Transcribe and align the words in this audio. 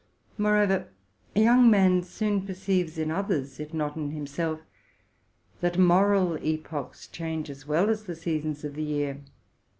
Moreover, 0.35 0.87
a 1.35 1.41
young 1.41 1.69
man 1.69 2.01
soon 2.01 2.43
perceives 2.43 2.97
in 2.97 3.11
others, 3.11 3.59
if 3.59 3.71
not 3.71 3.95
in 3.95 4.09
himself, 4.09 4.61
that 5.59 5.77
moral 5.77 6.43
epochs 6.43 7.07
change 7.07 7.51
as 7.51 7.67
well 7.67 7.87
as 7.87 8.05
the 8.05 8.15
seasons 8.15 8.63
of 8.63 8.73
the 8.73 8.81
year. 8.81 9.21